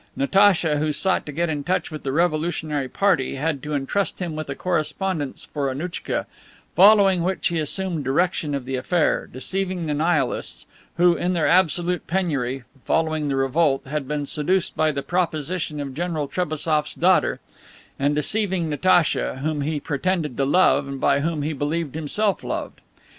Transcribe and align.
Natacha, 0.15 0.77
who 0.77 0.91
sought 0.91 1.27
to 1.27 1.31
get 1.31 1.47
in 1.47 1.63
touch 1.63 1.91
with 1.91 2.01
the 2.01 2.11
revolutionary 2.11 2.89
party, 2.89 3.35
had 3.35 3.61
to 3.61 3.75
entrust 3.75 4.17
him 4.17 4.35
with 4.35 4.49
a 4.49 4.55
correspondence 4.55 5.45
for 5.53 5.69
Annouchka, 5.69 6.25
following 6.75 7.21
which 7.21 7.49
he 7.49 7.59
assumed 7.59 8.03
direction 8.03 8.55
of 8.55 8.65
the 8.65 8.73
affair, 8.75 9.29
deceiving 9.31 9.85
the 9.85 9.93
Nihilists, 9.93 10.65
who, 10.97 11.13
in 11.15 11.33
their 11.33 11.47
absolute 11.47 12.07
penury, 12.07 12.63
following 12.83 13.27
the 13.27 13.35
revolt, 13.35 13.85
had 13.85 14.07
been 14.07 14.25
seduced 14.25 14.75
by 14.75 14.91
the 14.91 15.03
proposition 15.03 15.79
of 15.79 15.93
General 15.93 16.27
Trebassof's 16.27 16.95
daughter, 16.95 17.39
and 17.99 18.15
deceiving 18.15 18.69
Natacha, 18.69 19.35
whom 19.43 19.61
he 19.61 19.79
pretended 19.79 20.35
to 20.37 20.45
love 20.45 20.87
and 20.87 20.99
by 20.99 21.19
whom 21.19 21.43
he 21.43 21.53
believed 21.53 21.93
himself 21.93 22.43
loved. 22.43 22.81